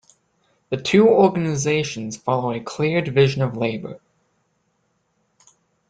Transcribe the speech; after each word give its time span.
The 0.71 0.77
two 0.77 1.07
organizations 1.07 2.17
follow 2.17 2.53
a 2.53 2.59
clear 2.59 3.03
division 3.03 3.43
of 3.43 3.55
labor. 3.55 3.99